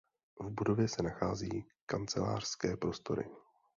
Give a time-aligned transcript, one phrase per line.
[0.39, 3.29] V budově se nachází kancelářské prostory.